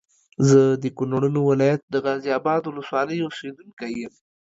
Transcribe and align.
زه 0.49 0.61
د 0.83 0.85
کونړونو 0.97 1.39
ولايت 1.49 1.81
د 1.87 1.95
غازي 2.05 2.29
اباد 2.39 2.61
ولسوالۍ 2.65 3.17
اوسېدونکی 3.21 3.89
یم 4.01 4.13